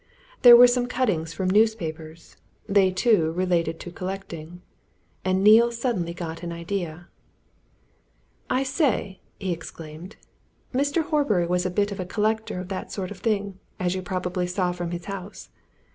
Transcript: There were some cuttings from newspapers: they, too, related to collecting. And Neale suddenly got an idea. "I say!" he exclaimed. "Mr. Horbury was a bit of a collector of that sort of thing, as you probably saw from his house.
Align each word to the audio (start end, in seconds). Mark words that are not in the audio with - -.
There 0.41 0.57
were 0.57 0.65
some 0.65 0.87
cuttings 0.87 1.31
from 1.31 1.47
newspapers: 1.51 2.35
they, 2.67 2.89
too, 2.89 3.31
related 3.33 3.79
to 3.81 3.91
collecting. 3.91 4.63
And 5.23 5.43
Neale 5.43 5.71
suddenly 5.71 6.11
got 6.11 6.41
an 6.41 6.51
idea. 6.51 7.07
"I 8.49 8.63
say!" 8.63 9.19
he 9.39 9.51
exclaimed. 9.51 10.15
"Mr. 10.73 11.03
Horbury 11.03 11.45
was 11.45 11.67
a 11.67 11.69
bit 11.69 11.91
of 11.91 11.99
a 11.99 12.05
collector 12.07 12.59
of 12.59 12.69
that 12.69 12.91
sort 12.91 13.11
of 13.11 13.19
thing, 13.19 13.59
as 13.79 13.93
you 13.93 14.01
probably 14.01 14.47
saw 14.47 14.71
from 14.71 14.89
his 14.89 15.05
house. 15.05 15.49